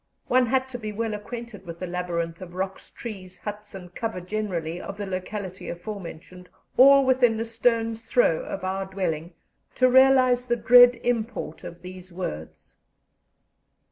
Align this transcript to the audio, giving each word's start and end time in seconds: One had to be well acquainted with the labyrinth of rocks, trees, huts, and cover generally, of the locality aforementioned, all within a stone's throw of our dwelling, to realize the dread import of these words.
One 0.27 0.47
had 0.47 0.67
to 0.69 0.79
be 0.79 0.91
well 0.91 1.13
acquainted 1.13 1.63
with 1.67 1.77
the 1.77 1.85
labyrinth 1.85 2.41
of 2.41 2.55
rocks, 2.55 2.89
trees, 2.89 3.37
huts, 3.37 3.75
and 3.75 3.93
cover 3.93 4.19
generally, 4.19 4.81
of 4.81 4.97
the 4.97 5.05
locality 5.05 5.69
aforementioned, 5.69 6.49
all 6.75 7.05
within 7.05 7.39
a 7.39 7.45
stone's 7.45 8.03
throw 8.07 8.39
of 8.45 8.63
our 8.63 8.87
dwelling, 8.87 9.35
to 9.75 9.87
realize 9.87 10.47
the 10.47 10.55
dread 10.55 10.95
import 11.03 11.63
of 11.63 11.83
these 11.83 12.11
words. 12.11 12.77